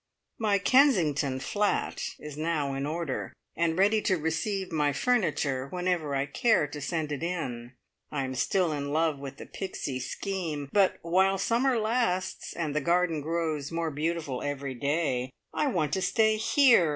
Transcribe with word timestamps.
My 0.39 0.57
"Kensington" 0.57 1.39
flat 1.39 2.01
is 2.17 2.35
now 2.35 2.73
in 2.73 2.87
order, 2.87 3.33
and 3.55 3.77
ready 3.77 4.01
to 4.01 4.17
receive 4.17 4.71
my 4.71 4.93
furniture 4.93 5.67
whenever 5.67 6.15
I 6.15 6.25
care 6.25 6.65
to 6.69 6.81
send 6.81 7.11
it 7.11 7.21
in. 7.21 7.75
I 8.11 8.23
am 8.23 8.33
still 8.33 8.71
in 8.71 8.89
love 8.91 9.19
with 9.19 9.37
the 9.37 9.45
Pixie 9.45 9.99
scheme; 9.99 10.69
but, 10.73 10.97
while 11.03 11.37
summer 11.37 11.77
lasts, 11.77 12.51
and 12.53 12.75
the 12.75 12.81
garden 12.81 13.21
grows 13.21 13.71
more 13.71 13.91
beautiful 13.91 14.41
every 14.41 14.73
day, 14.73 15.29
I 15.53 15.67
want 15.67 15.93
to 15.93 16.01
stay 16.01 16.37
here! 16.37 16.89